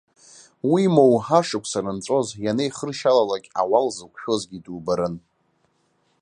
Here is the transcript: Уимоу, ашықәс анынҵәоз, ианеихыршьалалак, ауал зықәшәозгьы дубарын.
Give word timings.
Уимоу, 0.71 1.13
ашықәс 1.37 1.71
анынҵәоз, 1.79 2.27
ианеихыршьалалак, 2.45 3.45
ауал 3.61 3.87
зықәшәозгьы 3.95 4.59
дубарын. 4.63 5.15